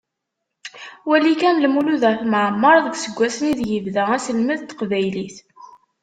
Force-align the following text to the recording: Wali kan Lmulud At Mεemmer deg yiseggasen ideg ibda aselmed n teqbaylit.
Wali 1.09 1.33
kan 1.41 1.61
Lmulud 1.65 2.03
At 2.11 2.21
Mεemmer 2.31 2.77
deg 2.85 2.95
yiseggasen 2.97 3.45
ideg 3.51 3.69
ibda 3.77 4.03
aselmed 4.15 4.59
n 4.61 4.65
teqbaylit. 4.69 5.37